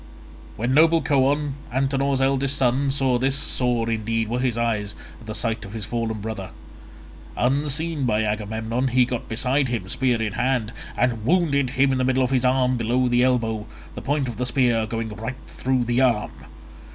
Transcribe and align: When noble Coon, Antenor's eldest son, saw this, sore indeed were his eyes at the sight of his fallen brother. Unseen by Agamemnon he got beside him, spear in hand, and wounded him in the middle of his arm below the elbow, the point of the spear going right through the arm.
When 0.55 0.73
noble 0.73 1.03
Coon, 1.03 1.53
Antenor's 1.71 2.21
eldest 2.21 2.55
son, 2.57 2.89
saw 2.89 3.19
this, 3.19 3.35
sore 3.35 3.87
indeed 3.87 4.29
were 4.29 4.39
his 4.39 4.57
eyes 4.57 4.95
at 5.19 5.27
the 5.27 5.35
sight 5.35 5.63
of 5.63 5.73
his 5.73 5.85
fallen 5.85 6.21
brother. 6.21 6.49
Unseen 7.37 8.05
by 8.05 8.23
Agamemnon 8.23 8.87
he 8.87 9.05
got 9.05 9.29
beside 9.29 9.67
him, 9.67 9.87
spear 9.89 10.19
in 10.19 10.33
hand, 10.33 10.73
and 10.97 11.23
wounded 11.23 11.69
him 11.77 11.91
in 11.91 11.99
the 11.99 12.03
middle 12.03 12.23
of 12.23 12.31
his 12.31 12.43
arm 12.45 12.77
below 12.77 13.07
the 13.07 13.21
elbow, 13.21 13.67
the 13.93 14.01
point 14.01 14.27
of 14.27 14.37
the 14.37 14.45
spear 14.47 14.87
going 14.87 15.09
right 15.09 15.37
through 15.47 15.83
the 15.83 16.01
arm. 16.01 16.31